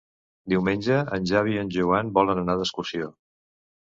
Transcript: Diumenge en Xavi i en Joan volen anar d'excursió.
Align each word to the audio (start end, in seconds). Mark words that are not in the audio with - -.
Diumenge 0.51 0.95
en 1.17 1.27
Xavi 1.31 1.53
i 1.57 1.61
en 1.63 1.69
Joan 1.75 2.09
volen 2.15 2.41
anar 2.45 2.57
d'excursió. 2.63 3.11